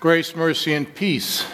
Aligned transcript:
Grace, 0.00 0.36
mercy, 0.36 0.74
and 0.74 0.94
peace 0.94 1.44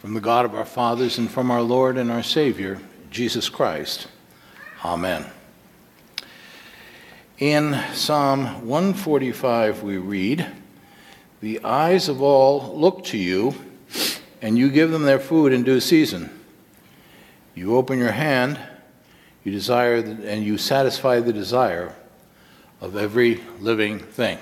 from 0.00 0.14
the 0.14 0.20
God 0.20 0.46
of 0.46 0.54
our 0.54 0.64
fathers 0.64 1.18
and 1.18 1.30
from 1.30 1.50
our 1.50 1.60
Lord 1.60 1.98
and 1.98 2.10
our 2.10 2.22
Savior, 2.22 2.80
Jesus 3.10 3.50
Christ. 3.50 4.06
Amen. 4.82 5.26
In 7.36 7.78
Psalm 7.92 8.66
145, 8.66 9.82
we 9.82 9.98
read, 9.98 10.46
The 11.42 11.62
eyes 11.62 12.08
of 12.08 12.22
all 12.22 12.74
look 12.78 13.04
to 13.04 13.18
you, 13.18 13.54
and 14.40 14.56
you 14.56 14.70
give 14.70 14.90
them 14.90 15.02
their 15.02 15.20
food 15.20 15.52
in 15.52 15.62
due 15.62 15.80
season. 15.80 16.30
You 17.54 17.76
open 17.76 17.98
your 17.98 18.12
hand, 18.12 18.58
you 19.44 19.52
desire, 19.52 19.96
and 19.96 20.42
you 20.42 20.56
satisfy 20.56 21.20
the 21.20 21.34
desire 21.34 21.94
of 22.80 22.96
every 22.96 23.42
living 23.60 23.98
thing. 23.98 24.38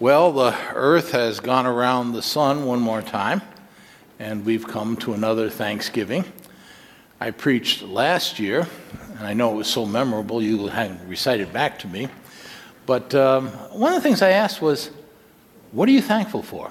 Well, 0.00 0.32
the 0.32 0.56
earth 0.74 1.12
has 1.12 1.38
gone 1.38 1.66
around 1.66 2.12
the 2.12 2.22
sun 2.22 2.64
one 2.64 2.80
more 2.80 3.02
time, 3.02 3.40
and 4.18 4.44
we've 4.44 4.66
come 4.66 4.96
to 4.96 5.12
another 5.12 5.48
Thanksgiving. 5.48 6.24
I 7.20 7.30
preached 7.30 7.82
last 7.82 8.40
year, 8.40 8.66
and 9.16 9.26
I 9.26 9.34
know 9.34 9.52
it 9.52 9.56
was 9.56 9.68
so 9.68 9.86
memorable, 9.86 10.42
you 10.42 10.66
had 10.66 11.08
recited 11.08 11.52
back 11.52 11.78
to 11.80 11.88
me. 11.88 12.08
But 12.84 13.14
um, 13.14 13.48
one 13.70 13.92
of 13.92 14.02
the 14.02 14.02
things 14.02 14.22
I 14.22 14.30
asked 14.30 14.60
was, 14.60 14.90
What 15.70 15.88
are 15.88 15.92
you 15.92 16.02
thankful 16.02 16.42
for? 16.42 16.70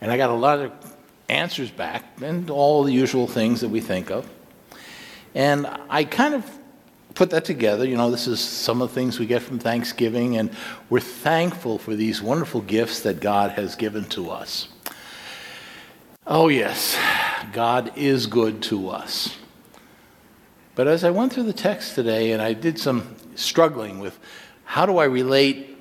And 0.00 0.10
I 0.10 0.16
got 0.16 0.30
a 0.30 0.34
lot 0.34 0.58
of 0.58 0.72
answers 1.28 1.70
back, 1.70 2.04
and 2.22 2.50
all 2.50 2.82
the 2.82 2.92
usual 2.92 3.28
things 3.28 3.60
that 3.60 3.68
we 3.68 3.80
think 3.80 4.10
of. 4.10 4.28
And 5.34 5.66
I 5.88 6.04
kind 6.04 6.34
of 6.34 6.58
put 7.14 7.30
that 7.30 7.44
together. 7.44 7.84
You 7.84 7.96
know, 7.96 8.10
this 8.10 8.26
is 8.26 8.40
some 8.40 8.82
of 8.82 8.88
the 8.88 8.94
things 8.94 9.18
we 9.18 9.26
get 9.26 9.42
from 9.42 9.58
Thanksgiving, 9.58 10.36
and 10.36 10.50
we're 10.90 11.00
thankful 11.00 11.78
for 11.78 11.94
these 11.94 12.22
wonderful 12.22 12.60
gifts 12.60 13.00
that 13.00 13.20
God 13.20 13.52
has 13.52 13.76
given 13.76 14.04
to 14.10 14.30
us. 14.30 14.68
Oh, 16.26 16.48
yes, 16.48 16.96
God 17.52 17.92
is 17.96 18.26
good 18.26 18.62
to 18.64 18.90
us. 18.90 19.36
But 20.74 20.86
as 20.86 21.04
I 21.04 21.10
went 21.10 21.32
through 21.32 21.42
the 21.44 21.52
text 21.52 21.94
today 21.94 22.32
and 22.32 22.40
I 22.40 22.54
did 22.54 22.78
some 22.78 23.16
struggling 23.34 23.98
with 23.98 24.18
how 24.64 24.86
do 24.86 24.98
I 24.98 25.04
relate 25.04 25.76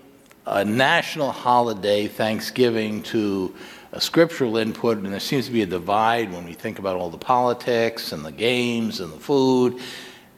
a 0.45 0.65
national 0.65 1.31
holiday, 1.31 2.07
Thanksgiving, 2.07 3.03
to 3.03 3.55
a 3.93 4.01
scriptural 4.01 4.57
input, 4.57 4.97
and 4.97 5.13
there 5.13 5.19
seems 5.19 5.45
to 5.45 5.51
be 5.51 5.61
a 5.61 5.67
divide 5.67 6.31
when 6.33 6.45
we 6.45 6.53
think 6.53 6.79
about 6.79 6.97
all 6.97 7.09
the 7.09 7.17
politics 7.17 8.11
and 8.11 8.25
the 8.25 8.31
games 8.31 8.99
and 8.99 9.13
the 9.13 9.19
food 9.19 9.79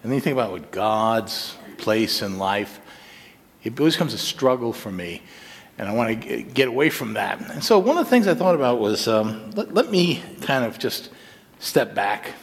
and 0.03 0.11
then 0.11 0.17
you 0.17 0.21
think 0.21 0.33
about 0.33 0.51
what 0.51 0.69
God's 0.71 1.55
place 1.77 2.21
in 2.21 2.37
life, 2.37 2.81
it 3.63 3.79
always 3.79 3.95
becomes 3.95 4.13
a 4.13 4.17
struggle 4.17 4.73
for 4.73 4.91
me. 4.91 5.21
And 5.77 5.87
I 5.87 5.93
want 5.93 6.21
to 6.21 6.43
get 6.43 6.67
away 6.67 6.89
from 6.89 7.13
that. 7.13 7.39
And 7.49 7.63
so 7.63 7.79
one 7.79 7.97
of 7.97 8.03
the 8.03 8.09
things 8.09 8.27
I 8.27 8.33
thought 8.33 8.53
about 8.53 8.79
was 8.79 9.07
um, 9.07 9.51
let, 9.51 9.73
let 9.73 9.89
me 9.89 10.21
kind 10.41 10.65
of 10.65 10.77
just 10.77 11.09
step 11.59 11.95
back, 11.95 12.33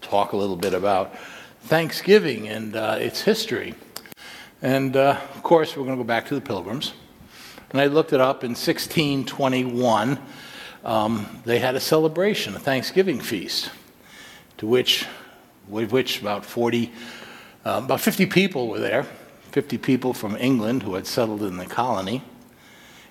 talk 0.00 0.32
a 0.32 0.36
little 0.36 0.56
bit 0.56 0.74
about 0.74 1.16
Thanksgiving 1.62 2.48
and 2.48 2.76
uh, 2.76 2.96
its 3.00 3.20
history. 3.20 3.74
And 4.62 4.96
uh, 4.96 5.20
of 5.34 5.42
course, 5.42 5.76
we're 5.76 5.84
going 5.84 5.98
to 5.98 6.02
go 6.02 6.06
back 6.06 6.28
to 6.28 6.36
the 6.36 6.40
Pilgrims. 6.40 6.92
And 7.70 7.80
I 7.80 7.86
looked 7.86 8.12
it 8.12 8.20
up 8.20 8.44
in 8.44 8.50
1621. 8.50 10.18
Um, 10.84 11.42
they 11.44 11.58
had 11.58 11.74
a 11.74 11.80
celebration, 11.80 12.54
a 12.54 12.60
Thanksgiving 12.60 13.18
feast, 13.18 13.70
to 14.58 14.68
which 14.68 15.04
with 15.68 15.92
which 15.92 16.20
about 16.20 16.44
40, 16.44 16.92
uh, 17.64 17.80
about 17.84 18.00
50 18.00 18.26
people 18.26 18.68
were 18.68 18.80
there, 18.80 19.04
50 19.52 19.78
people 19.78 20.12
from 20.14 20.36
England 20.36 20.82
who 20.82 20.94
had 20.94 21.06
settled 21.06 21.42
in 21.42 21.56
the 21.56 21.66
colony. 21.66 22.22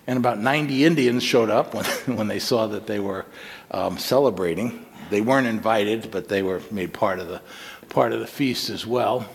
And 0.06 0.18
about 0.18 0.40
90 0.40 0.86
Indians 0.86 1.24
showed 1.24 1.50
up 1.50 1.74
when, 1.74 1.86
when 2.18 2.28
they 2.28 2.40
saw 2.40 2.68
that 2.68 2.88
they 2.88 3.00
were 3.00 3.26
um, 3.72 3.98
celebrating. 3.98 4.86
They 5.10 5.22
weren't 5.22 5.48
invited, 5.48 6.12
but 6.12 6.28
they 6.28 6.42
were 6.42 6.62
made 6.72 6.94
part 6.94 7.20
of, 7.20 7.28
the, 7.28 7.42
part 7.90 8.14
of 8.14 8.20
the 8.20 8.28
feast 8.28 8.70
as 8.70 8.86
well. 8.86 9.28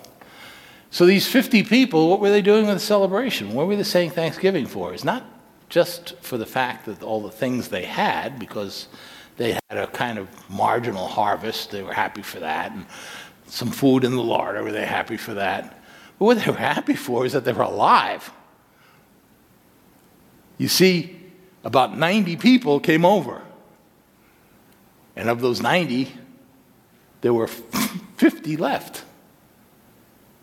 So 0.91 1.07
these 1.07 1.27
50 1.27 1.63
people, 1.63 2.11
what 2.11 2.21
were 2.21 2.31
they 2.31 2.43
doing 2.43 2.67
with 2.67 2.77
the 2.77 2.81
celebration? 2.81 3.55
What 3.55 3.67
were 3.67 3.77
they 3.77 3.83
saying 3.83 4.11
Thanksgiving 4.11 4.67
for? 4.67 4.93
It's 4.93 5.05
not 5.05 5.25
just 5.71 6.19
for 6.19 6.37
the 6.37 6.45
fact 6.45 6.85
that 6.85 7.03
all 7.03 7.23
the 7.23 7.31
things 7.31 7.69
they 7.69 7.85
had, 7.85 8.39
because 8.39 8.89
they 9.37 9.53
had 9.53 9.79
a 9.79 9.87
kind 9.87 10.19
of 10.19 10.29
marginal 10.51 11.07
harvest. 11.07 11.71
They 11.71 11.83
were 11.83 11.93
happy 11.93 12.23
for 12.23 12.41
that. 12.41 12.73
And 12.73 12.87
some 13.47 13.71
food 13.71 14.05
in 14.05 14.13
the 14.13 14.23
larder, 14.23 14.63
were 14.63 14.73
they 14.73 14.87
happy 14.87 15.17
for 15.17 15.35
that? 15.35 15.79
But 16.19 16.25
what 16.25 16.39
they 16.39 16.51
were 16.51 16.57
happy 16.57 16.95
for 16.95 17.27
is 17.27 17.33
that 17.33 17.45
they 17.45 17.53
were 17.53 17.63
alive. 17.63 18.31
You 20.59 20.69
see, 20.69 21.19
about 21.65 21.97
90 21.97 22.37
people 22.37 22.81
came 22.81 23.05
over. 23.05 23.43
And 25.17 25.29
of 25.29 25.41
those 25.41 25.61
90, 25.61 26.13
there 27.21 27.35
were 27.35 27.47
50 28.17 28.57
left. 28.57 29.05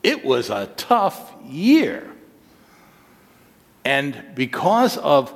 It 0.03 0.23
was 0.23 0.49
a 0.49 0.67
tough 0.77 1.33
year. 1.47 2.09
And 3.83 4.23
because 4.35 4.97
of 4.97 5.33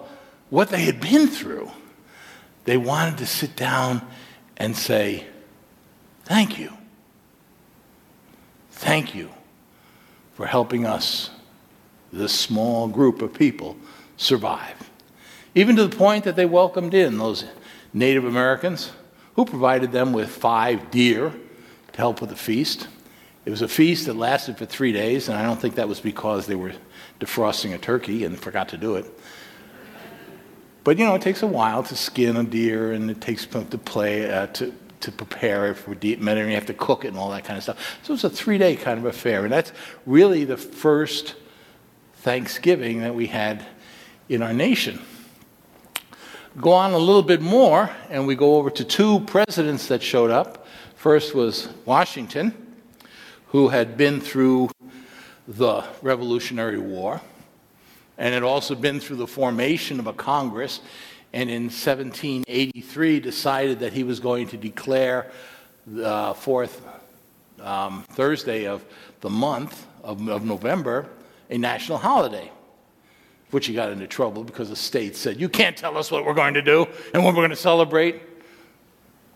what 0.49 0.69
they 0.69 0.81
had 0.81 0.99
been 0.99 1.27
through, 1.27 1.71
they 2.65 2.77
wanted 2.77 3.17
to 3.19 3.25
sit 3.25 3.55
down 3.55 4.01
and 4.57 4.75
say, 4.75 5.27
Thank 6.23 6.57
you. 6.57 6.71
Thank 8.71 9.13
you 9.13 9.29
for 10.35 10.45
helping 10.45 10.85
us, 10.85 11.29
this 12.11 12.33
small 12.33 12.87
group 12.87 13.21
of 13.21 13.33
people, 13.33 13.75
survive. 14.17 14.89
Even 15.55 15.75
to 15.75 15.87
the 15.87 15.95
point 15.95 16.23
that 16.23 16.35
they 16.35 16.45
welcomed 16.45 16.93
in 16.93 17.17
those 17.17 17.45
Native 17.93 18.25
Americans 18.25 18.91
who 19.35 19.45
provided 19.45 19.91
them 19.91 20.13
with 20.13 20.29
five 20.29 20.91
deer 20.91 21.33
to 21.91 21.97
help 21.97 22.21
with 22.21 22.29
the 22.29 22.35
feast. 22.35 22.87
It 23.45 23.49
was 23.49 23.61
a 23.61 23.67
feast 23.67 24.05
that 24.05 24.15
lasted 24.15 24.57
for 24.57 24.65
three 24.65 24.91
days, 24.91 25.27
and 25.27 25.37
I 25.37 25.43
don't 25.43 25.59
think 25.59 25.75
that 25.75 25.87
was 25.87 25.99
because 25.99 26.45
they 26.47 26.55
were 26.55 26.73
defrosting 27.19 27.73
a 27.73 27.77
turkey 27.77 28.23
and 28.23 28.39
forgot 28.39 28.69
to 28.69 28.77
do 28.77 28.95
it. 28.95 29.05
But 30.83 30.97
you 30.97 31.05
know, 31.05 31.15
it 31.15 31.21
takes 31.21 31.41
a 31.41 31.47
while 31.47 31.83
to 31.83 31.95
skin 31.95 32.35
a 32.35 32.43
deer, 32.43 32.91
and 32.91 33.09
it 33.09 33.21
takes 33.21 33.45
to 33.71 33.77
play 33.77 34.29
uh, 34.29 34.47
to 34.47 34.73
to 35.03 35.11
prepare 35.11 35.67
it 35.67 35.73
for 35.75 35.93
deep 35.95 36.21
and 36.21 36.49
you 36.49 36.55
have 36.55 36.65
to 36.65 36.73
cook 36.73 37.03
it 37.03 37.09
and 37.09 37.17
all 37.17 37.29
that 37.31 37.43
kind 37.43 37.57
of 37.57 37.63
stuff. 37.63 37.99
So 38.03 38.13
it's 38.13 38.23
a 38.23 38.29
three 38.29 38.57
day 38.57 38.75
kind 38.75 38.97
of 38.97 39.05
affair, 39.05 39.43
and 39.43 39.51
that's 39.51 39.71
really 40.05 40.45
the 40.45 40.57
first 40.57 41.35
Thanksgiving 42.17 43.01
that 43.01 43.13
we 43.13 43.27
had 43.27 43.65
in 44.29 44.41
our 44.41 44.53
nation. 44.53 45.01
Go 46.61 46.71
on 46.71 46.93
a 46.93 46.97
little 46.97 47.23
bit 47.23 47.41
more, 47.41 47.89
and 48.09 48.25
we 48.27 48.35
go 48.35 48.55
over 48.55 48.69
to 48.69 48.83
two 48.85 49.19
presidents 49.21 49.87
that 49.87 50.01
showed 50.01 50.31
up. 50.31 50.67
First 50.95 51.35
was 51.35 51.67
Washington, 51.83 52.53
who 53.47 53.69
had 53.69 53.97
been 53.97 54.21
through 54.21 54.69
the 55.47 55.83
Revolutionary 56.01 56.79
War 56.79 57.19
and 58.17 58.33
had 58.33 58.43
also 58.43 58.75
been 58.75 58.99
through 58.99 59.17
the 59.17 59.27
formation 59.27 59.99
of 59.99 60.07
a 60.07 60.13
Congress, 60.13 60.81
and 61.33 61.49
in 61.49 61.63
1783 61.63 63.19
decided 63.19 63.79
that 63.79 63.93
he 63.93 64.03
was 64.03 64.19
going 64.19 64.47
to 64.47 64.57
declare 64.57 65.31
the 65.87 66.33
fourth 66.37 66.85
um, 67.59 68.03
Thursday 68.09 68.65
of 68.67 68.85
the 69.21 69.29
month 69.29 69.85
of, 70.03 70.27
of 70.29 70.45
November 70.45 71.09
a 71.49 71.57
national 71.57 71.97
holiday 71.97 72.51
which 73.53 73.67
he 73.67 73.73
got 73.73 73.91
into 73.91 74.07
trouble 74.07 74.43
because 74.43 74.69
the 74.69 74.75
state 74.75 75.15
said, 75.15 75.39
You 75.39 75.47
can't 75.47 75.77
tell 75.77 75.97
us 75.97 76.09
what 76.11 76.25
we're 76.25 76.33
going 76.33 76.55
to 76.55 76.61
do 76.61 76.87
and 77.13 77.23
what 77.23 77.35
we're 77.35 77.41
going 77.41 77.51
to 77.51 77.55
celebrate. 77.55 78.21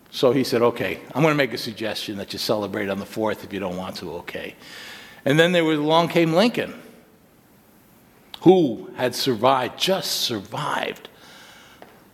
So 0.09 0.31
he 0.31 0.43
said, 0.43 0.61
Okay, 0.61 0.99
I'm 1.13 1.21
going 1.21 1.33
to 1.33 1.37
make 1.37 1.53
a 1.53 1.57
suggestion 1.57 2.17
that 2.17 2.33
you 2.33 2.39
celebrate 2.39 2.89
on 2.89 2.97
the 2.97 3.05
4th 3.05 3.43
if 3.43 3.53
you 3.53 3.59
don't 3.59 3.77
want 3.77 3.95
to, 3.97 4.11
okay. 4.13 4.55
And 5.23 5.37
then 5.37 5.51
there 5.51 5.63
was, 5.63 5.77
along 5.77 6.09
came 6.09 6.33
Lincoln 6.33 6.81
who 8.41 8.89
had 8.95 9.15
survived, 9.15 9.79
just 9.79 10.11
survived, 10.11 11.09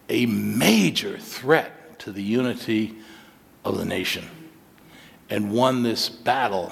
a 0.10 0.26
major 0.26 1.18
threat 1.18 2.00
to 2.00 2.12
the 2.12 2.24
unity 2.24 2.96
of 3.66 3.78
the 3.78 3.86
nation 3.86 4.26
and 5.30 5.52
won 5.52 5.84
this 5.84 6.10
battle 6.10 6.72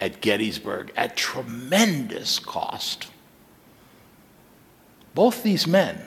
at 0.00 0.20
Gettysburg 0.20 0.92
at 0.96 1.16
tremendous 1.16 2.38
cost. 2.38 3.10
Both 5.14 5.42
these 5.42 5.66
men 5.66 6.00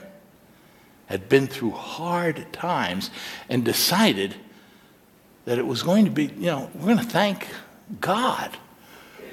had 1.06 1.28
been 1.28 1.48
through 1.48 1.72
hard 1.72 2.52
times 2.52 3.10
and 3.48 3.64
decided 3.64 4.36
that 5.44 5.58
it 5.58 5.66
was 5.66 5.82
going 5.82 6.04
to 6.04 6.10
be, 6.10 6.26
you 6.26 6.46
know, 6.46 6.70
we're 6.74 6.94
going 6.94 6.98
to 6.98 7.04
thank 7.04 7.48
God 8.00 8.56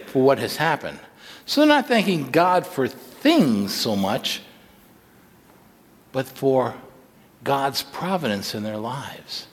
for 0.07 0.23
what 0.23 0.39
has 0.39 0.55
happened. 0.55 0.99
So 1.45 1.61
they're 1.61 1.67
not 1.67 1.87
thanking 1.87 2.31
God 2.31 2.65
for 2.65 2.87
things 3.19 3.73
so 3.73 3.95
much, 3.95 4.41
but 6.11 6.27
for 6.27 6.75
God's 7.43 7.83
providence 7.83 8.55
in 8.55 8.63
their 8.63 8.77
lives, 8.77 9.47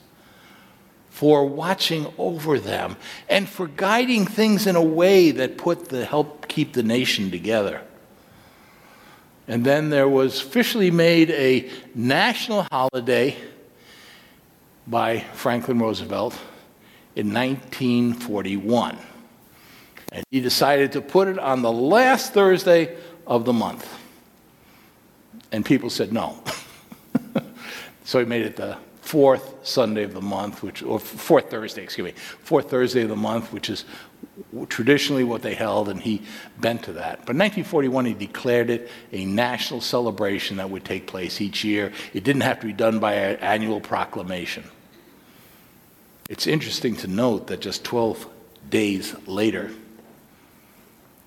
for 1.09 1.45
watching 1.45 2.11
over 2.17 2.59
them, 2.59 2.97
and 3.29 3.47
for 3.47 3.67
guiding 3.67 4.25
things 4.25 4.67
in 4.67 4.75
a 4.75 4.83
way 4.83 5.31
that 5.31 5.57
put 5.57 5.89
the 5.89 6.05
help 6.05 6.47
keep 6.47 6.73
the 6.73 6.83
nation 6.83 7.31
together. 7.31 7.81
And 9.47 9.63
then 9.63 9.89
there 9.89 10.09
was 10.09 10.41
officially 10.41 10.91
made 10.91 11.29
a 11.31 11.69
national 11.93 12.63
holiday 12.71 13.37
by 14.87 15.19
Franklin 15.33 15.79
Roosevelt 15.79 16.33
in 17.15 17.33
1941. 17.33 18.97
And 20.11 20.23
he 20.31 20.39
decided 20.39 20.93
to 20.93 21.01
put 21.01 21.27
it 21.27 21.37
on 21.37 21.61
the 21.61 21.71
last 21.71 22.33
Thursday 22.33 22.95
of 23.27 23.45
the 23.45 23.53
month. 23.53 23.87
And 25.51 25.65
people 25.65 25.89
said 25.89 26.11
no. 26.11 26.41
so 28.03 28.19
he 28.19 28.25
made 28.25 28.45
it 28.45 28.55
the 28.55 28.77
fourth 29.01 29.65
Sunday 29.65 30.03
of 30.03 30.13
the 30.13 30.21
month, 30.21 30.63
which, 30.63 30.81
or 30.81 30.99
fourth 30.99 31.49
Thursday, 31.51 31.83
excuse 31.83 32.05
me, 32.05 32.13
fourth 32.41 32.69
Thursday 32.71 33.03
of 33.03 33.09
the 33.09 33.15
month, 33.15 33.53
which 33.53 33.69
is 33.69 33.85
traditionally 34.67 35.23
what 35.23 35.43
they 35.43 35.53
held, 35.53 35.89
and 35.89 36.01
he 36.01 36.23
bent 36.59 36.83
to 36.83 36.93
that. 36.93 37.19
But 37.25 37.35
in 37.35 37.39
1941, 37.39 38.05
he 38.05 38.13
declared 38.13 38.69
it 38.69 38.89
a 39.11 39.25
national 39.25 39.81
celebration 39.81 40.57
that 40.57 40.69
would 40.69 40.83
take 40.83 41.05
place 41.07 41.39
each 41.39 41.63
year. 41.63 41.93
It 42.13 42.23
didn't 42.23 42.41
have 42.41 42.59
to 42.61 42.65
be 42.65 42.73
done 42.73 42.99
by 42.99 43.13
an 43.13 43.37
annual 43.37 43.79
proclamation. 43.79 44.63
It's 46.27 46.47
interesting 46.47 46.95
to 46.97 47.07
note 47.07 47.47
that 47.47 47.61
just 47.61 47.83
12 47.83 48.27
days 48.69 49.15
later, 49.27 49.71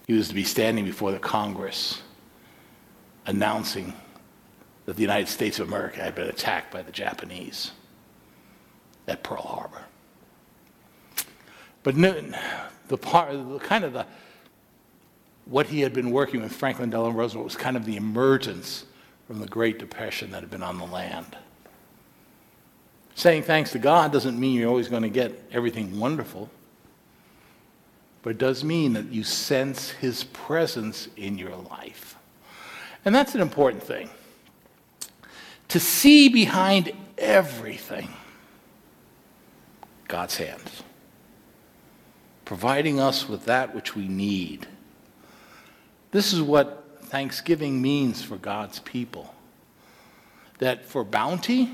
he 0.09 0.15
was 0.15 0.29
to 0.29 0.35
be 0.35 0.43
standing 0.43 0.87
before 0.87 1.13
the 1.13 1.19
Congress 1.19 2.03
announcing 3.27 3.93
that 4.87 4.97
the 4.97 5.03
United 5.03 5.29
States 5.29 5.61
of 5.61 5.69
America 5.69 6.01
had 6.01 6.15
been 6.15 6.29
attacked 6.29 6.73
by 6.73 6.81
the 6.81 6.91
Japanese 6.91 7.73
at 9.07 9.23
Pearl 9.23 9.43
Harbor. 9.43 9.85
But 11.83 11.95
the 11.95 12.97
part, 12.97 13.33
the 13.33 13.59
kind 13.59 13.85
of 13.85 13.93
the, 13.93 14.07
what 15.45 15.67
he 15.67 15.83
had 15.83 15.93
been 15.93 16.11
working 16.11 16.41
with 16.41 16.53
Franklin 16.53 16.89
Delano 16.89 17.15
Roosevelt 17.15 17.45
was 17.45 17.57
kind 17.57 17.77
of 17.77 17.85
the 17.85 17.97
emergence 17.97 18.87
from 19.27 19.41
the 19.41 19.47
Great 19.47 19.79
Depression 19.79 20.31
that 20.31 20.41
had 20.41 20.51
been 20.51 20.63
on 20.63 20.79
the 20.79 20.87
land. 20.87 21.37
Saying 23.15 23.43
thanks 23.43 23.73
to 23.73 23.79
God 23.79 24.11
doesn't 24.11 24.41
mean 24.41 24.59
you're 24.59 24.71
always 24.71 24.89
going 24.89 25.03
to 25.03 25.11
get 25.11 25.51
everything 25.53 25.99
wonderful, 25.99 26.49
but 28.29 28.33
it 28.33 28.39
does 28.39 28.63
mean 28.63 28.93
that 28.93 29.07
you 29.11 29.25
sense 29.25 29.89
His 29.89 30.25
presence 30.25 31.09
in 31.17 31.39
your 31.39 31.57
life. 31.57 32.15
And 33.07 33.15
that's 33.15 33.35
an 33.35 33.41
important 33.41 33.83
thing 33.83 34.11
to 35.69 35.81
see 35.81 36.29
behind 36.29 36.93
everything 37.17 38.11
God's 40.09 40.37
hands, 40.37 40.83
providing 42.45 43.01
us 43.01 43.27
with 43.27 43.47
that 43.47 43.75
which 43.75 43.97
we 43.97 44.09
need. 44.09 44.67
This 46.11 46.35
is 46.35 46.43
what 46.43 46.99
thanksgiving 47.05 47.81
means 47.81 48.23
for 48.23 48.37
God's 48.37 48.79
people. 48.81 49.35
That 50.59 50.85
for 50.85 51.03
bounty, 51.03 51.71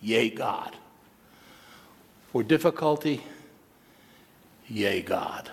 yea, 0.00 0.30
God. 0.30 0.76
For 2.30 2.44
difficulty, 2.44 3.24
yea, 4.68 5.02
God. 5.02 5.50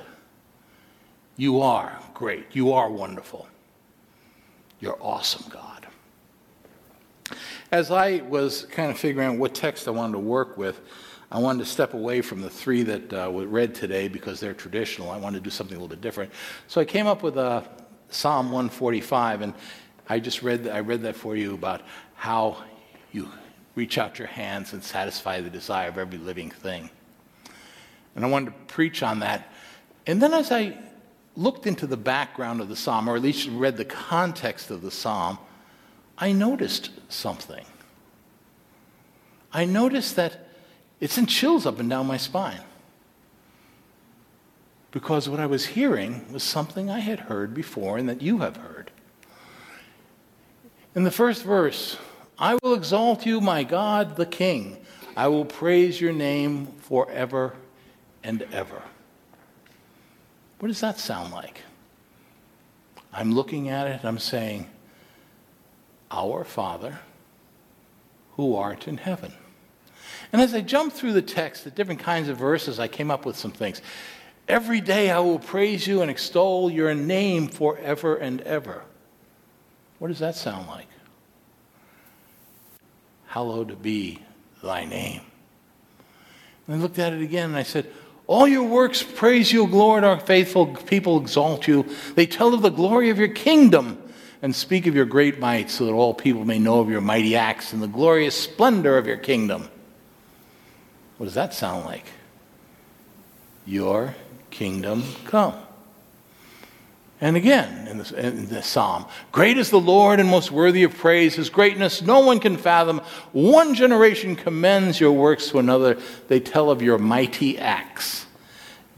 You 1.41 1.61
are 1.61 1.97
great. 2.13 2.55
You 2.55 2.73
are 2.73 2.88
wonderful. 2.88 3.47
You're 4.79 5.01
awesome, 5.01 5.49
God. 5.49 5.88
As 7.71 7.89
I 7.89 8.17
was 8.17 8.65
kind 8.65 8.91
of 8.91 8.99
figuring 8.99 9.27
out 9.27 9.39
what 9.39 9.55
text 9.55 9.88
I 9.88 9.91
wanted 9.91 10.11
to 10.11 10.19
work 10.19 10.55
with, 10.55 10.79
I 11.31 11.39
wanted 11.39 11.63
to 11.63 11.65
step 11.65 11.95
away 11.95 12.21
from 12.21 12.41
the 12.41 12.49
three 12.51 12.83
that 12.83 13.11
uh, 13.11 13.31
were 13.31 13.47
read 13.47 13.73
today 13.73 14.07
because 14.07 14.39
they're 14.39 14.53
traditional. 14.53 15.09
I 15.09 15.17
wanted 15.17 15.39
to 15.39 15.43
do 15.43 15.49
something 15.49 15.75
a 15.75 15.79
little 15.79 15.88
bit 15.88 15.99
different. 15.99 16.31
So 16.67 16.79
I 16.79 16.85
came 16.85 17.07
up 17.07 17.23
with 17.23 17.38
uh, 17.38 17.63
Psalm 18.11 18.51
145, 18.51 19.41
and 19.41 19.55
I 20.09 20.19
just 20.19 20.44
read, 20.44 20.67
I 20.67 20.81
read 20.81 21.01
that 21.01 21.15
for 21.15 21.35
you 21.35 21.55
about 21.55 21.81
how 22.13 22.63
you 23.13 23.27
reach 23.73 23.97
out 23.97 24.19
your 24.19 24.27
hands 24.27 24.73
and 24.73 24.83
satisfy 24.83 25.41
the 25.41 25.49
desire 25.49 25.89
of 25.89 25.97
every 25.97 26.19
living 26.19 26.51
thing. 26.51 26.91
And 28.15 28.23
I 28.23 28.27
wanted 28.27 28.51
to 28.51 28.73
preach 28.75 29.01
on 29.01 29.21
that. 29.21 29.51
And 30.05 30.21
then 30.21 30.35
as 30.35 30.51
I 30.51 30.77
looked 31.36 31.66
into 31.66 31.88
the 31.88 31.98
background 31.98 32.62
of 32.62 32.69
the 32.69 32.75
psalm, 32.75 33.10
or 33.10 33.16
at 33.16 33.22
least 33.22 33.50
read 33.50 33.78
the 33.78 33.86
context 33.86 34.69
of 34.69 34.81
the 34.81 34.92
psalm, 34.92 35.38
I 36.18 36.31
noticed 36.31 36.92
something. 37.10 37.66
I 39.54 39.66
noticed 39.66 40.16
that 40.16 40.48
it 41.00 41.10
sent 41.10 41.30
chills 41.30 41.66
up 41.66 41.80
and 41.80 41.89
down 41.89 42.07
my 42.07 42.18
spine. 42.18 42.62
Because 44.92 45.30
what 45.30 45.39
I 45.39 45.45
was 45.45 45.68
hearing 45.68 46.31
was 46.31 46.44
something 46.44 46.89
I 46.89 47.00
had 47.00 47.22
heard 47.22 47.54
before 47.54 47.98
and 47.98 48.07
that 48.10 48.22
you 48.22 48.39
have 48.39 48.57
heard. 48.57 48.92
In 50.94 51.04
the 51.04 51.12
first 51.12 51.44
verse, 51.44 51.98
I 52.38 52.57
will 52.62 52.74
exalt 52.74 53.25
you, 53.25 53.39
my 53.39 53.63
God, 53.63 54.18
the 54.18 54.25
King. 54.25 54.78
I 55.16 55.28
will 55.28 55.45
praise 55.45 56.01
your 56.01 56.12
name 56.12 56.68
forever 56.80 57.56
and 58.24 58.42
ever. 58.51 58.81
What 60.61 60.67
does 60.67 60.81
that 60.81 60.99
sound 60.99 61.33
like? 61.33 61.63
I'm 63.11 63.33
looking 63.33 63.69
at 63.69 63.87
it, 63.87 64.01
I'm 64.03 64.19
saying, 64.19 64.69
our 66.11 66.43
Father 66.43 66.99
who 68.35 68.55
art 68.55 68.87
in 68.87 68.97
heaven. 68.97 69.33
And 70.31 70.39
as 70.39 70.53
I 70.53 70.61
jumped 70.61 70.95
through 70.95 71.13
the 71.13 71.21
text, 71.23 71.63
the 71.63 71.71
different 71.71 71.99
kinds 71.99 72.29
of 72.29 72.37
verses, 72.37 72.79
I 72.79 72.87
came 72.87 73.09
up 73.09 73.25
with 73.25 73.35
some 73.35 73.49
things. 73.49 73.81
Every 74.47 74.81
day 74.81 75.09
I 75.09 75.17
will 75.17 75.39
praise 75.39 75.87
you 75.87 76.03
and 76.03 76.11
extol 76.11 76.69
your 76.69 76.93
name 76.93 77.47
forever 77.47 78.15
and 78.17 78.39
ever. 78.41 78.83
What 79.97 80.09
does 80.09 80.19
that 80.19 80.35
sound 80.35 80.67
like? 80.67 80.87
Hallowed 83.25 83.81
be 83.81 84.21
thy 84.61 84.85
name. 84.85 85.21
And 86.67 86.75
I 86.75 86.79
looked 86.79 86.99
at 86.99 87.13
it 87.13 87.21
again 87.23 87.49
and 87.49 87.57
I 87.57 87.63
said, 87.63 87.91
All 88.31 88.48
your 88.48 88.63
works 88.63 89.04
praise 89.04 89.51
you, 89.51 89.66
Lord. 89.66 90.06
Our 90.06 90.18
faithful 90.18 90.68
people 90.68 91.19
exalt 91.19 91.68
you. 91.68 91.86
They 92.16 92.25
tell 92.25 92.54
of 92.54 92.62
the 92.62 92.69
glory 92.69 93.10
of 93.10 93.19
your 93.19 93.28
kingdom 93.28 94.01
and 94.42 94.56
speak 94.56 94.88
of 94.88 94.95
your 94.95 95.04
great 95.04 95.38
might 95.38 95.69
so 95.69 95.86
that 95.86 95.92
all 95.92 96.13
people 96.13 96.45
may 96.45 96.57
know 96.57 96.80
of 96.80 96.89
your 96.89 97.01
mighty 97.01 97.36
acts 97.36 97.74
and 97.74 97.83
the 97.83 97.89
glorious 97.89 98.33
splendor 98.33 98.98
of 98.98 99.06
your 99.06 99.18
kingdom. 99.18 99.68
What 101.18 101.25
does 101.25 101.33
that 101.33 101.54
sound 101.54 101.83
like? 101.83 102.06
Your 103.66 104.16
kingdom 104.50 105.04
come. 105.25 105.56
And 107.21 107.38
again, 107.38 107.88
in 107.88 108.00
this, 108.00 108.12
in 108.12 108.47
this, 108.47 108.65
psalm, 108.65 109.06
great 109.31 109.59
is 109.59 109.69
the 109.69 109.79
Lord 109.79 110.19
and 110.19 110.27
most 110.27 110.51
worthy 110.51 110.83
of 110.83 110.97
praise. 110.97 111.35
His 111.35 111.51
greatness 111.51 112.01
no 112.01 112.21
one 112.21 112.39
can 112.39 112.57
fathom. 112.57 113.00
One 113.31 113.75
generation 113.75 114.35
commends 114.35 114.99
your 114.99 115.11
works 115.11 115.49
to 115.49 115.59
another. 115.59 115.99
They 116.28 116.40
tell 116.40 116.71
of 116.71 116.81
your 116.81 116.97
mighty 116.97 117.59
acts. 117.59 118.25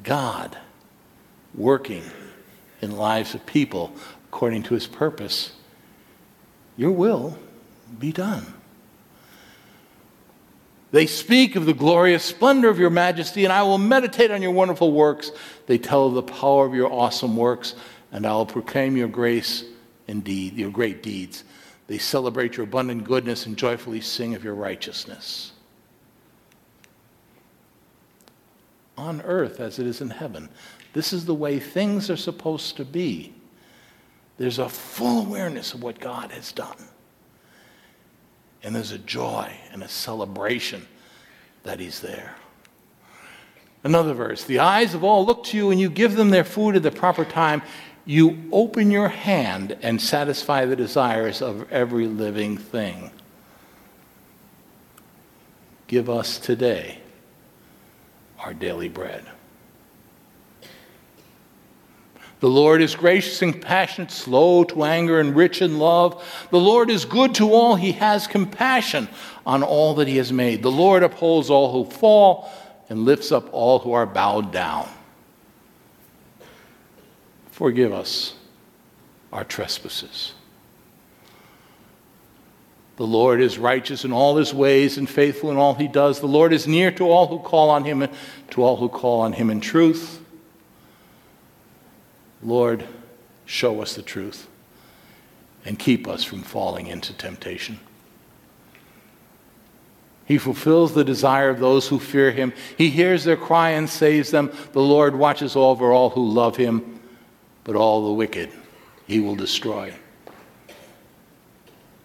God 0.04 0.58
working 1.54 2.04
in 2.82 2.96
lives 2.96 3.36
of 3.36 3.46
people 3.46 3.94
according 4.30 4.64
to 4.64 4.74
his 4.74 4.88
purpose. 4.88 5.52
Your 6.78 6.92
will 6.92 7.38
be 8.00 8.14
done. 8.14 8.54
They 10.92 11.08
speak 11.08 11.56
of 11.56 11.66
the 11.66 11.74
glorious 11.74 12.24
splendor 12.24 12.70
of 12.70 12.78
your 12.78 12.92
majesty, 12.92 13.46
and 13.46 13.52
I 13.52 13.64
will 13.64 13.80
meditate 13.80 14.30
on 14.30 14.44
your 14.44 14.52
wonderful 14.52 14.92
works. 14.92 15.32
They 15.66 15.80
tell 15.80 16.06
of 16.06 16.14
the 16.14 16.22
power 16.22 16.68
of 16.68 16.76
your 16.76 16.92
awesome 16.92 17.36
works, 17.36 17.74
and 18.14 18.28
I 18.28 18.32
will 18.32 18.46
proclaim 18.46 18.96
your 18.96 19.10
grace 19.10 19.66
indeed, 20.08 20.54
your 20.54 20.70
great 20.70 21.04
deeds. 21.04 21.44
They 21.88 21.98
celebrate 21.98 22.56
your 22.56 22.66
abundant 22.66 23.04
goodness 23.04 23.46
and 23.46 23.58
joyfully 23.58 24.00
sing 24.00 24.36
of 24.36 24.44
your 24.44 24.54
righteousness. 24.54 25.52
On 28.98 29.20
earth 29.22 29.60
as 29.60 29.80
it 29.80 29.88
is 29.88 30.00
in 30.00 30.12
heaven. 30.12 30.48
This 30.94 31.12
is 31.12 31.26
the 31.26 31.34
way 31.34 31.60
things 31.60 32.10
are 32.12 32.16
supposed 32.16 32.78
to 32.78 32.86
be. 32.86 33.34
There's 34.38 34.60
a 34.60 34.70
full 34.70 35.26
awareness 35.26 35.74
of 35.74 35.82
what 35.82 36.00
God 36.00 36.32
has 36.32 36.52
done. 36.52 36.78
And 38.62 38.76
there's 38.76 38.92
a 38.92 39.00
joy 39.00 39.52
and 39.72 39.84
a 39.84 39.88
celebration 39.90 40.86
that 41.64 41.80
He's 41.80 42.00
there. 42.00 42.36
Another 43.84 44.14
verse 44.14 44.44
The 44.46 44.60
eyes 44.60 44.94
of 44.94 45.04
all 45.04 45.26
look 45.26 45.44
to 45.46 45.58
you, 45.58 45.72
and 45.72 45.80
you 45.80 45.90
give 45.90 46.16
them 46.16 46.30
their 46.30 46.44
food 46.44 46.76
at 46.76 46.84
the 46.84 46.92
proper 46.92 47.26
time. 47.26 47.62
You 48.06 48.50
open 48.52 48.92
your 48.92 49.08
hand 49.08 49.78
and 49.82 50.02
satisfy 50.02 50.66
the 50.66 50.76
desires 50.76 51.42
of 51.42 51.72
every 51.72 52.08
living 52.08 52.58
thing. 52.58 53.12
Give 55.88 56.10
us 56.10 56.38
today 56.38 57.00
our 58.40 58.54
daily 58.54 58.90
bread. 58.90 59.26
The 62.42 62.50
Lord 62.50 62.82
is 62.82 62.94
gracious 62.94 63.42
and 63.42 63.54
compassionate, 63.54 64.12
slow 64.12 64.66
to 64.66 64.84
anger, 64.84 65.22
and 65.22 65.34
rich 65.34 65.62
in 65.62 65.80
love. 65.80 66.22
The 66.52 66.60
Lord 66.60 66.90
is 66.90 67.06
good 67.06 67.34
to 67.36 67.54
all. 67.54 67.76
He 67.76 67.94
has 67.94 68.28
compassion 68.28 69.08
on 69.46 69.64
all 69.64 69.94
that 69.94 70.10
He 70.10 70.18
has 70.18 70.34
made. 70.34 70.62
The 70.62 70.70
Lord 70.70 71.04
upholds 71.04 71.50
all 71.50 71.72
who 71.72 71.90
fall 71.90 72.52
and 72.90 73.06
lifts 73.06 73.32
up 73.32 73.48
all 73.54 73.80
who 73.80 73.94
are 73.94 74.06
bowed 74.06 74.52
down. 74.52 74.90
Forgive 77.54 77.94
us 77.94 78.34
our 79.32 79.44
trespasses. 79.44 80.34
The 82.96 83.06
Lord 83.06 83.42
is 83.42 83.60
righteous 83.60 84.04
in 84.04 84.12
all 84.12 84.38
his 84.38 84.56
ways 84.56 84.98
and 84.98 85.08
faithful 85.08 85.52
in 85.52 85.58
all 85.58 85.76
he 85.76 85.88
does. 85.88 86.20
The 86.20 86.26
Lord 86.26 86.52
is 86.52 86.68
near 86.68 86.90
to 86.94 87.04
all 87.04 87.28
who 87.28 87.38
call 87.38 87.70
on 87.70 87.84
him, 87.84 88.08
to 88.50 88.64
all 88.64 88.78
who 88.78 88.90
call 88.90 89.22
on 89.22 89.34
him 89.34 89.52
in 89.52 89.62
truth. 89.62 90.20
Lord, 92.42 92.88
show 93.46 93.84
us 93.84 93.94
the 93.94 94.02
truth 94.02 94.48
and 95.64 95.78
keep 95.78 96.08
us 96.08 96.24
from 96.24 96.42
falling 96.42 96.88
into 96.88 97.14
temptation. 97.14 97.80
He 100.26 100.40
fulfills 100.40 100.96
the 100.96 101.04
desire 101.04 101.50
of 101.50 101.60
those 101.60 101.88
who 101.88 102.00
fear 102.00 102.32
him. 102.32 102.52
He 102.80 102.90
hears 102.90 103.26
their 103.26 103.38
cry 103.38 103.70
and 103.70 103.88
saves 103.88 104.32
them. 104.32 104.52
The 104.72 104.82
Lord 104.82 105.16
watches 105.16 105.56
over 105.56 105.92
all 105.92 106.10
who 106.10 106.28
love 106.28 106.58
him, 106.58 107.00
but 107.64 107.76
all 107.76 108.06
the 108.06 108.14
wicked 108.14 108.52
he 109.08 109.20
will 109.20 109.36
destroy. 109.36 109.94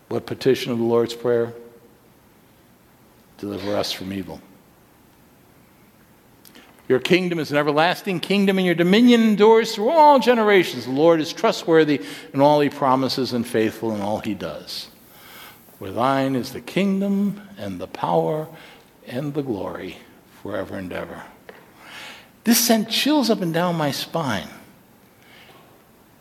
What 0.08 0.26
petition 0.26 0.72
of 0.72 0.78
the 0.78 0.84
Lord's 0.84 1.14
Prayer? 1.14 1.52
Deliver 3.38 3.76
us 3.76 3.92
from 3.92 4.12
evil. 4.12 4.40
Your 6.88 6.98
kingdom 6.98 7.38
is 7.38 7.50
an 7.50 7.58
everlasting 7.58 8.20
kingdom, 8.20 8.56
and 8.56 8.64
your 8.64 8.74
dominion 8.74 9.20
endures 9.20 9.74
through 9.74 9.90
all 9.90 10.18
generations. 10.18 10.86
The 10.86 10.90
Lord 10.90 11.20
is 11.20 11.32
trustworthy 11.32 12.00
in 12.32 12.40
all 12.40 12.60
he 12.60 12.70
promises 12.70 13.34
and 13.34 13.46
faithful 13.46 13.94
in 13.94 14.00
all 14.00 14.20
he 14.20 14.34
does. 14.34 14.88
For 15.78 15.90
thine 15.90 16.34
is 16.34 16.52
the 16.52 16.62
kingdom 16.62 17.42
and 17.58 17.78
the 17.78 17.86
power 17.86 18.48
and 19.06 19.34
the 19.34 19.42
glory 19.42 19.98
forever 20.42 20.76
and 20.76 20.92
ever. 20.92 21.22
This 22.44 22.58
sent 22.58 22.88
chills 22.88 23.28
up 23.28 23.42
and 23.42 23.52
down 23.52 23.76
my 23.76 23.90
spine 23.90 24.48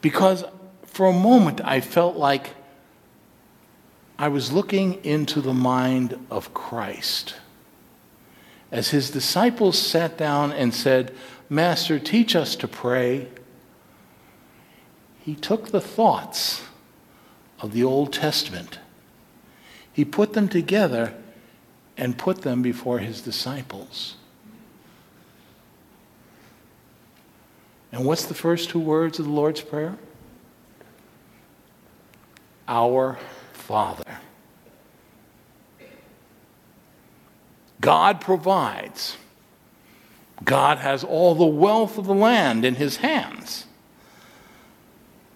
because 0.01 0.43
for 0.85 1.07
a 1.07 1.13
moment 1.13 1.61
I 1.63 1.81
felt 1.81 2.15
like 2.15 2.55
I 4.17 4.27
was 4.29 4.51
looking 4.51 5.03
into 5.05 5.41
the 5.41 5.53
mind 5.53 6.17
of 6.31 6.53
Christ. 6.53 7.35
As 8.71 8.89
his 8.89 9.11
disciples 9.11 9.77
sat 9.77 10.17
down 10.17 10.51
and 10.51 10.73
said, 10.73 11.13
Master, 11.49 11.99
teach 11.99 12.35
us 12.35 12.55
to 12.57 12.67
pray, 12.67 13.27
he 15.19 15.35
took 15.35 15.69
the 15.69 15.81
thoughts 15.81 16.63
of 17.59 17.73
the 17.73 17.83
Old 17.83 18.11
Testament 18.11 18.79
he 19.97 20.05
put 20.05 20.33
them 20.33 20.47
together 20.47 21.15
and 21.97 22.19
put 22.19 22.43
them 22.43 22.61
before 22.61 22.99
his 22.99 23.19
disciples. 23.19 24.13
And 27.91 28.05
what's 28.05 28.25
the 28.25 28.33
first 28.33 28.69
two 28.69 28.79
words 28.79 29.19
of 29.19 29.25
the 29.25 29.31
Lord's 29.31 29.61
Prayer? 29.61 29.97
Our 32.67 33.17
Father. 33.53 34.19
God 37.79 38.19
provides. 38.21 39.17
God 40.43 40.79
has 40.79 41.03
all 41.03 41.35
the 41.35 41.45
wealth 41.45 41.97
of 41.97 42.05
the 42.05 42.13
land 42.13 42.65
in 42.65 42.75
his 42.75 42.97
hands. 42.97 43.65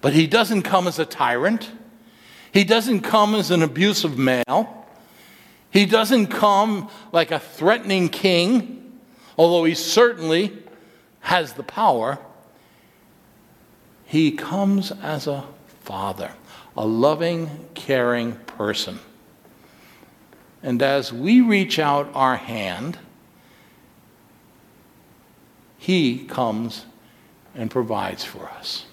But 0.01 0.13
he 0.13 0.27
doesn't 0.27 0.63
come 0.63 0.88
as 0.88 1.00
a 1.00 1.05
tyrant. 1.05 1.72
He 2.51 2.63
doesn't 2.63 3.01
come 3.01 3.36
as 3.36 3.51
an 3.51 3.62
abusive 3.62 4.17
male. 4.17 4.86
He 5.70 5.86
doesn't 5.86 6.27
come 6.27 6.89
like 7.12 7.31
a 7.31 7.39
threatening 7.39 8.10
king, 8.10 9.00
although 9.38 9.63
he 9.63 9.75
certainly 9.75 10.58
has 11.22 11.53
the 11.53 11.63
power. 11.63 12.20
He 14.12 14.32
comes 14.32 14.91
as 14.91 15.25
a 15.25 15.46
father, 15.82 16.32
a 16.75 16.86
loving, 16.86 17.70
caring 17.74 18.34
person. 18.34 19.00
And 20.62 20.82
as 20.82 21.13
we 21.13 21.39
reach 21.39 21.80
out 21.80 22.10
our 22.13 22.36
hand, 22.36 22.98
he 25.77 26.25
comes 26.25 26.86
and 27.56 27.72
provides 27.72 28.24
for 28.24 28.48
us. 28.50 28.86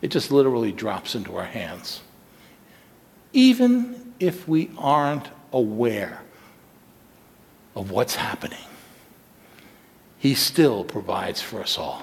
It 0.00 0.08
just 0.08 0.32
literally 0.32 0.72
drops 0.72 1.14
into 1.14 1.36
our 1.36 1.44
hands 1.44 2.00
even 3.34 4.14
if 4.20 4.48
we 4.48 4.70
aren't 4.78 5.28
aware 5.52 6.22
of 7.74 7.90
what's 7.90 8.14
happening, 8.14 8.64
He 10.18 10.34
still 10.34 10.84
provides 10.84 11.42
for 11.42 11.60
us 11.60 11.76
all. 11.76 12.02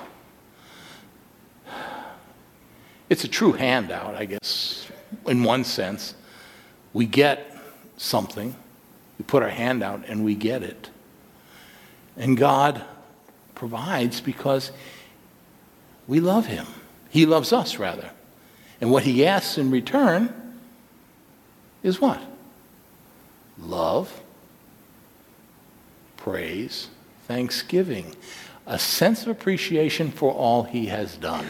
It's 3.12 3.26
a 3.26 3.28
true 3.28 3.52
handout, 3.52 4.16
I 4.16 4.24
guess, 4.24 4.88
in 5.28 5.44
one 5.44 5.66
sense. 5.66 6.16
We 6.94 7.06
get 7.06 7.58
something, 7.98 8.56
we 9.20 9.26
put 9.26 9.44
our 9.44 9.50
hand 9.50 9.84
out, 9.84 10.06
and 10.08 10.24
we 10.24 10.34
get 10.34 10.64
it. 10.64 10.90
And 12.16 12.38
God 12.38 12.82
provides 13.54 14.22
because 14.22 14.72
we 16.08 16.22
love 16.22 16.46
Him. 16.46 16.66
He 17.10 17.26
loves 17.26 17.52
us, 17.52 17.78
rather. 17.78 18.12
And 18.80 18.92
what 18.92 19.04
He 19.04 19.26
asks 19.26 19.58
in 19.58 19.72
return 19.72 20.34
is 21.84 22.00
what? 22.00 22.22
Love, 23.60 24.22
praise, 26.16 26.88
thanksgiving, 27.28 28.16
a 28.66 28.80
sense 28.80 29.24
of 29.24 29.28
appreciation 29.28 30.12
for 30.12 30.32
all 30.32 30.64
he 30.64 30.86
has 30.86 31.18
done. 31.18 31.46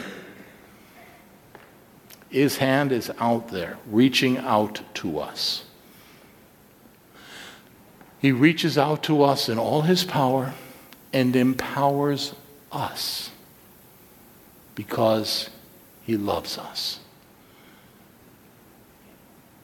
His 2.32 2.58
hand 2.58 2.92
is 2.92 3.12
out 3.20 3.50
there, 3.50 3.78
reaching 3.88 4.38
out 4.38 4.82
to 4.96 5.20
us. 5.20 5.66
He 8.20 8.32
reaches 8.32 8.78
out 8.78 9.04
to 9.04 9.24
us 9.24 9.50
in 9.50 9.60
all 9.60 9.82
his 9.82 10.04
power 10.04 10.54
and 11.12 11.36
empowers 11.36 12.34
us 12.72 13.32
because 14.76 15.50
he 16.04 16.18
loves 16.18 16.58
us. 16.58 17.00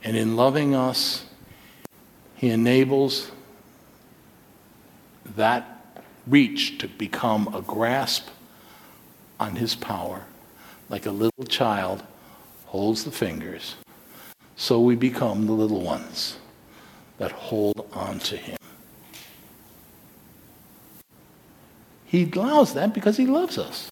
And 0.03 0.15
in 0.15 0.37
loving 0.37 0.73
us, 0.75 1.25
He 2.35 2.49
enables 2.49 3.31
that 5.35 6.01
reach 6.25 6.77
to 6.77 6.87
become 6.87 7.53
a 7.53 7.61
grasp 7.61 8.29
on 9.37 9.57
His 9.57 9.75
power, 9.75 10.23
like 10.89 11.05
a 11.05 11.11
little 11.11 11.43
child 11.43 12.03
holds 12.67 13.03
the 13.03 13.11
fingers. 13.11 13.75
So 14.55 14.79
we 14.79 14.95
become 14.95 15.45
the 15.45 15.53
little 15.53 15.81
ones 15.81 16.37
that 17.17 17.31
hold 17.31 17.87
on 17.93 18.19
to 18.19 18.37
Him. 18.37 18.57
He 22.05 22.29
allows 22.31 22.73
that 22.73 22.93
because 22.93 23.17
He 23.17 23.25
loves 23.25 23.57
us. 23.57 23.91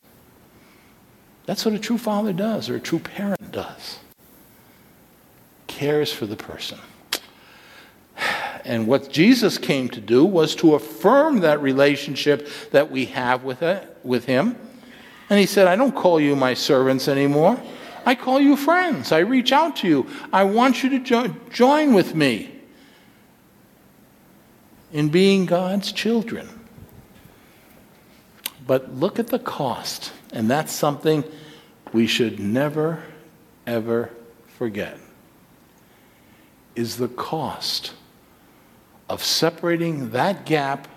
That's 1.46 1.66
what 1.66 1.74
a 1.74 1.80
true 1.80 1.98
father 1.98 2.34
does, 2.34 2.70
or 2.70 2.76
a 2.76 2.80
true 2.80 3.00
parent 3.00 3.52
does 3.52 4.00
cares 5.76 6.12
for 6.12 6.26
the 6.26 6.38
person. 6.38 6.80
And 8.64 8.88
what 8.88 9.12
Jesus 9.12 9.58
came 9.58 9.90
to 9.90 10.02
do 10.02 10.26
was 10.26 10.56
to 10.56 10.74
affirm 10.74 11.42
that 11.42 11.62
relationship 11.62 12.48
that 12.72 12.90
we 12.90 13.06
have 13.06 13.44
with, 13.44 13.62
it, 13.62 13.98
with 14.04 14.26
Him. 14.26 14.58
And 15.30 15.38
He 15.38 15.46
said, 15.46 15.68
I 15.68 15.76
don't 15.76 15.94
call 15.94 16.20
you 16.20 16.36
my 16.36 16.54
servants 16.54 17.08
anymore. 17.08 17.62
I 18.06 18.16
call 18.16 18.40
you 18.40 18.56
friends. 18.56 19.12
I 19.12 19.20
reach 19.20 19.52
out 19.52 19.78
to 19.78 19.88
you. 19.88 20.08
I 20.32 20.44
want 20.44 20.84
you 20.84 20.90
to 20.90 21.00
jo- 21.00 21.36
join 21.52 21.94
with 21.94 22.14
me 22.14 22.52
in 24.94 25.10
being 25.10 25.46
God's 25.46 25.92
children. 25.92 26.48
But 28.68 28.94
look 28.94 29.20
at 29.20 29.28
the 29.28 29.40
cost. 29.40 30.14
And 30.32 30.50
that's 30.50 30.72
something 30.72 31.24
we 31.94 32.08
should 32.08 32.40
never, 32.40 33.04
ever 33.66 34.12
forget 34.48 35.00
is 36.76 36.98
the 36.98 37.08
cost 37.08 37.94
of 39.10 39.24
separating 39.24 40.12
that 40.12 40.46
gap 40.46 40.88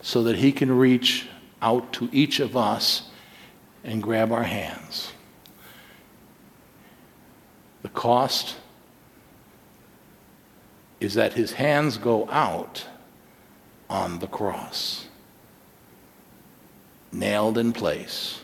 so 0.00 0.22
that 0.22 0.36
he 0.36 0.52
can 0.52 0.70
reach 0.70 1.26
out 1.60 1.92
to 1.92 2.08
each 2.12 2.38
of 2.38 2.56
us 2.56 3.10
and 3.82 4.02
grab 4.02 4.30
our 4.30 4.44
hands. 4.44 5.12
The 7.86 7.92
cost 7.92 8.56
is 10.98 11.14
that 11.14 11.34
his 11.34 11.52
hands 11.52 11.98
go 11.98 12.28
out 12.30 12.84
on 13.88 14.18
the 14.18 14.26
cross, 14.26 15.06
nailed 17.12 17.56
in 17.56 17.72
place, 17.72 18.40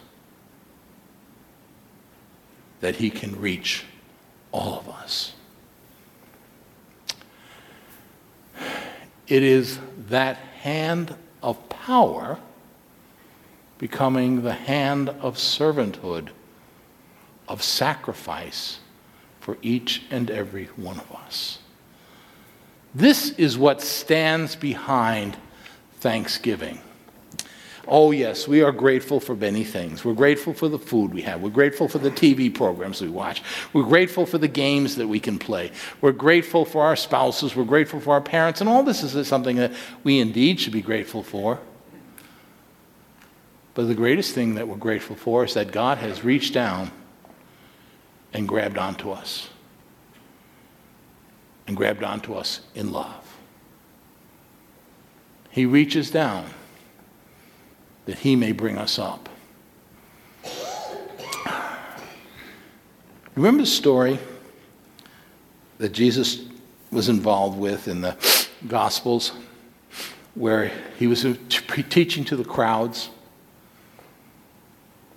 that 2.80 2.94
he 2.94 3.10
can 3.10 3.40
reach 3.40 3.84
all 4.52 4.78
of 4.78 4.88
us. 4.88 5.32
It 9.26 9.42
is 9.42 9.80
that 10.06 10.36
hand 10.36 11.16
of 11.42 11.68
power 11.68 12.38
becoming 13.78 14.42
the 14.42 14.54
hand 14.54 15.08
of 15.08 15.34
servanthood, 15.34 16.28
of 17.48 17.60
sacrifice 17.60 18.78
for 19.42 19.58
each 19.60 20.04
and 20.08 20.30
every 20.30 20.66
one 20.76 21.00
of 21.00 21.10
us. 21.10 21.58
This 22.94 23.30
is 23.30 23.58
what 23.58 23.80
stands 23.80 24.54
behind 24.54 25.36
thanksgiving. 25.98 26.78
Oh, 27.88 28.12
yes, 28.12 28.46
we 28.46 28.62
are 28.62 28.70
grateful 28.70 29.18
for 29.18 29.34
many 29.34 29.64
things. 29.64 30.04
We're 30.04 30.14
grateful 30.14 30.54
for 30.54 30.68
the 30.68 30.78
food 30.78 31.12
we 31.12 31.22
have. 31.22 31.42
We're 31.42 31.50
grateful 31.50 31.88
for 31.88 31.98
the 31.98 32.12
TV 32.12 32.54
programs 32.54 33.00
we 33.00 33.08
watch. 33.08 33.42
We're 33.72 33.82
grateful 33.82 34.26
for 34.26 34.38
the 34.38 34.46
games 34.46 34.94
that 34.94 35.08
we 35.08 35.18
can 35.18 35.40
play. 35.40 35.72
We're 36.00 36.12
grateful 36.12 36.64
for 36.64 36.84
our 36.84 36.94
spouses. 36.94 37.56
We're 37.56 37.64
grateful 37.64 37.98
for 37.98 38.12
our 38.12 38.20
parents. 38.20 38.60
And 38.60 38.70
all 38.70 38.84
this 38.84 39.02
is 39.02 39.26
something 39.26 39.56
that 39.56 39.72
we 40.04 40.20
indeed 40.20 40.60
should 40.60 40.72
be 40.72 40.82
grateful 40.82 41.24
for. 41.24 41.58
But 43.74 43.88
the 43.88 43.96
greatest 43.96 44.36
thing 44.36 44.54
that 44.54 44.68
we're 44.68 44.76
grateful 44.76 45.16
for 45.16 45.44
is 45.44 45.54
that 45.54 45.72
God 45.72 45.98
has 45.98 46.22
reached 46.22 46.54
down 46.54 46.92
and 48.32 48.48
grabbed 48.48 48.78
onto 48.78 49.10
us. 49.10 49.48
And 51.66 51.76
grabbed 51.76 52.02
onto 52.02 52.34
us 52.34 52.60
in 52.74 52.92
love. 52.92 53.36
He 55.50 55.66
reaches 55.66 56.10
down 56.10 56.46
that 58.06 58.18
he 58.18 58.34
may 58.36 58.52
bring 58.52 58.78
us 58.78 58.98
up. 58.98 59.28
Remember 63.34 63.62
the 63.62 63.66
story 63.66 64.18
that 65.78 65.92
Jesus 65.92 66.42
was 66.90 67.08
involved 67.08 67.58
with 67.58 67.88
in 67.88 68.00
the 68.02 68.16
Gospels, 68.66 69.32
where 70.34 70.70
he 70.98 71.06
was 71.06 71.26
teaching 71.88 72.24
to 72.26 72.36
the 72.36 72.44
crowds 72.44 73.10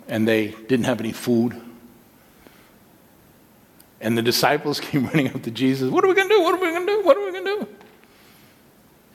and 0.08 0.28
they 0.28 0.48
didn't 0.68 0.86
have 0.86 1.00
any 1.00 1.12
food? 1.12 1.62
And 4.06 4.16
the 4.16 4.22
disciples 4.22 4.80
came 4.88 5.08
running 5.08 5.34
up 5.34 5.42
to 5.42 5.52
Jesus. 5.52 5.90
What 5.90 6.06
are 6.06 6.08
we 6.08 6.14
going 6.14 6.30
to 6.30 6.36
do? 6.36 6.42
What 6.44 6.54
are 6.54 6.62
we 6.62 6.70
going 6.70 6.86
to 6.86 6.94
do? 6.94 7.02
What 7.04 7.18
are 7.18 7.26
we 7.26 7.32
going 7.32 7.46
to 7.46 7.66
do? 7.66 7.68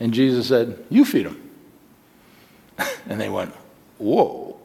And 0.01 0.13
Jesus 0.13 0.49
said, 0.49 0.85
You 0.91 1.07
feed 1.07 1.27
them. 1.27 1.51
And 3.09 3.21
they 3.21 3.29
went, 3.29 3.55
Whoa, 3.99 4.59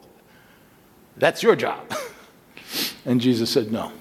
that's 1.15 1.41
your 1.43 1.55
job. 1.55 1.89
And 3.05 3.21
Jesus 3.21 3.51
said, 3.51 3.71
No. 3.71 3.91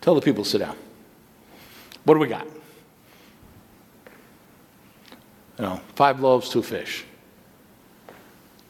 Tell 0.00 0.16
the 0.16 0.20
people, 0.20 0.42
to 0.42 0.50
sit 0.50 0.58
down. 0.58 0.76
What 2.02 2.14
do 2.14 2.20
we 2.20 2.26
got? 2.26 2.48
You 5.56 5.66
know, 5.66 5.80
five 5.94 6.18
loaves, 6.18 6.48
two 6.48 6.64
fish. 6.64 7.04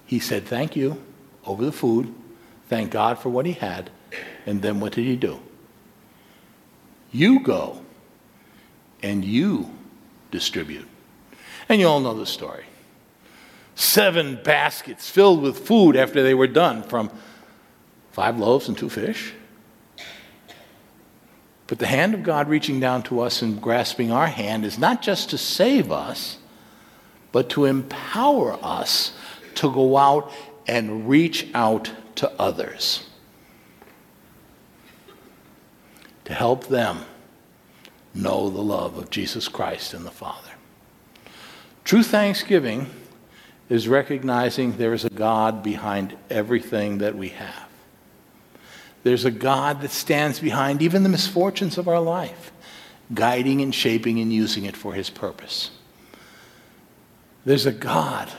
He 0.04 0.18
said, 0.18 0.44
Thank 0.44 0.76
you 0.76 1.02
over 1.46 1.64
the 1.64 1.72
food. 1.72 2.14
Thank 2.68 2.90
God 2.90 3.18
for 3.18 3.30
what 3.30 3.46
he 3.46 3.52
had. 3.52 3.88
And 4.44 4.60
then 4.60 4.80
what 4.80 4.92
did 4.92 5.06
he 5.06 5.16
do? 5.16 5.40
You 7.12 7.40
go 7.40 7.82
and 9.02 9.24
you 9.24 9.70
distribute. 10.30 10.88
And 11.68 11.80
you 11.80 11.86
all 11.86 12.00
know 12.00 12.14
the 12.14 12.26
story. 12.26 12.64
Seven 13.74 14.40
baskets 14.42 15.08
filled 15.08 15.42
with 15.42 15.66
food 15.66 15.96
after 15.96 16.22
they 16.22 16.34
were 16.34 16.46
done 16.46 16.82
from 16.82 17.10
five 18.12 18.38
loaves 18.38 18.68
and 18.68 18.76
two 18.76 18.90
fish. 18.90 19.32
But 21.66 21.78
the 21.78 21.86
hand 21.86 22.12
of 22.12 22.22
God 22.22 22.48
reaching 22.48 22.80
down 22.80 23.02
to 23.04 23.20
us 23.20 23.40
and 23.40 23.60
grasping 23.60 24.12
our 24.12 24.26
hand 24.26 24.64
is 24.64 24.78
not 24.78 25.00
just 25.00 25.30
to 25.30 25.38
save 25.38 25.90
us, 25.90 26.36
but 27.30 27.48
to 27.50 27.64
empower 27.64 28.58
us 28.62 29.16
to 29.54 29.72
go 29.72 29.96
out 29.96 30.30
and 30.66 31.08
reach 31.08 31.48
out 31.54 31.90
to 32.16 32.30
others, 32.38 33.08
to 36.24 36.34
help 36.34 36.66
them 36.68 37.04
know 38.14 38.50
the 38.50 38.62
love 38.62 38.96
of 38.96 39.10
Jesus 39.10 39.48
Christ 39.48 39.94
and 39.94 40.04
the 40.04 40.10
Father. 40.10 40.50
True 41.84 42.02
thanksgiving 42.02 42.88
is 43.68 43.88
recognizing 43.88 44.76
there 44.76 44.92
is 44.92 45.04
a 45.04 45.10
God 45.10 45.62
behind 45.62 46.16
everything 46.30 46.98
that 46.98 47.16
we 47.16 47.30
have. 47.30 47.68
There's 49.02 49.24
a 49.24 49.30
God 49.30 49.80
that 49.80 49.90
stands 49.90 50.38
behind 50.38 50.82
even 50.82 51.02
the 51.02 51.08
misfortunes 51.08 51.78
of 51.78 51.88
our 51.88 52.00
life, 52.00 52.52
guiding 53.12 53.60
and 53.60 53.74
shaping 53.74 54.20
and 54.20 54.32
using 54.32 54.64
it 54.64 54.76
for 54.76 54.94
his 54.94 55.10
purpose. 55.10 55.70
There's 57.44 57.66
a 57.66 57.72
God 57.72 58.30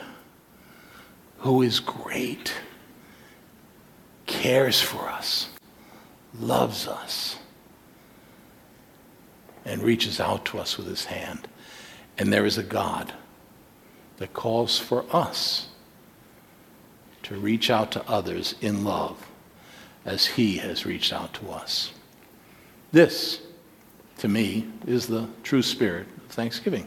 who 1.38 1.60
is 1.60 1.80
great, 1.80 2.54
cares 4.24 4.80
for 4.80 5.10
us, 5.10 5.50
loves 6.40 6.88
us, 6.88 7.36
and 9.64 9.82
reaches 9.82 10.20
out 10.20 10.44
to 10.46 10.58
us 10.58 10.76
with 10.76 10.86
his 10.86 11.06
hand. 11.06 11.48
And 12.18 12.32
there 12.32 12.44
is 12.44 12.58
a 12.58 12.62
God 12.62 13.12
that 14.18 14.32
calls 14.32 14.78
for 14.78 15.04
us 15.10 15.68
to 17.24 17.34
reach 17.36 17.70
out 17.70 17.90
to 17.92 18.08
others 18.08 18.54
in 18.60 18.84
love 18.84 19.26
as 20.04 20.26
he 20.26 20.58
has 20.58 20.84
reached 20.84 21.12
out 21.12 21.32
to 21.34 21.50
us. 21.50 21.92
This, 22.92 23.40
to 24.18 24.28
me, 24.28 24.68
is 24.86 25.06
the 25.06 25.28
true 25.42 25.62
spirit 25.62 26.06
of 26.18 26.30
Thanksgiving. 26.30 26.86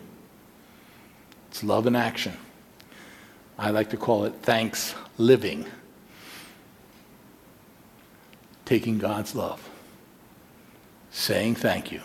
It's 1.49 1.63
love 1.63 1.87
in 1.87 1.95
action. 1.95 2.33
I 3.57 3.71
like 3.71 3.89
to 3.89 3.97
call 3.97 4.25
it 4.25 4.33
thanks 4.43 4.93
living. 5.17 5.65
Taking 8.65 8.99
God's 8.99 9.33
love, 9.33 9.67
saying 11.09 11.55
thank 11.55 11.91
you, 11.91 12.01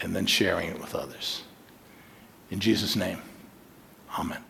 and 0.00 0.14
then 0.14 0.26
sharing 0.26 0.68
it 0.68 0.80
with 0.80 0.94
others. 0.94 1.42
In 2.50 2.60
Jesus' 2.60 2.96
name. 2.96 3.18
Amen. 4.18 4.42